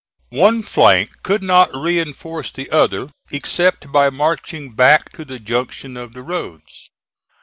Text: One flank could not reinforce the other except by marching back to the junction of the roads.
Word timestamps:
One 0.31 0.63
flank 0.63 1.21
could 1.21 1.43
not 1.43 1.69
reinforce 1.75 2.49
the 2.51 2.71
other 2.71 3.11
except 3.29 3.91
by 3.91 4.09
marching 4.09 4.73
back 4.73 5.11
to 5.11 5.23
the 5.23 5.37
junction 5.37 5.95
of 5.95 6.13
the 6.13 6.23
roads. 6.23 6.89